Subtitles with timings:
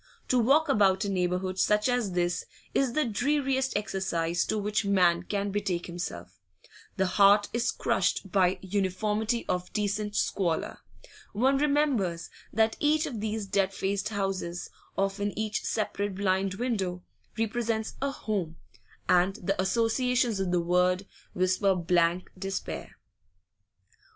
[0.29, 5.21] To walk about a neighbourhood such as this is the dreariest exercise to which man
[5.21, 6.39] can betake himself;
[6.97, 10.79] the heart is crushed by uniformity of decent squalor;
[11.33, 17.03] one remembers that each of these dead faced houses, often each separate blind window,
[17.37, 18.55] represents a 'home,'
[19.07, 21.05] and the associations of the word
[21.35, 22.95] whisper blank despair.